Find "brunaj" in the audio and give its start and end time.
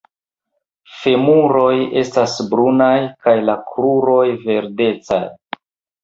2.53-2.93